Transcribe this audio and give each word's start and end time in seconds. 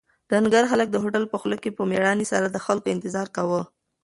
ډنکر 0.29 0.63
هلک 0.71 0.87
د 0.91 0.97
هوټل 1.03 1.23
په 1.29 1.37
خوله 1.41 1.57
کې 1.63 1.69
په 1.77 1.83
مېړانې 1.89 2.25
سره 2.31 2.47
د 2.49 2.57
خلکو 2.65 2.87
انتظار 2.95 3.27
کاوه. 3.35 3.61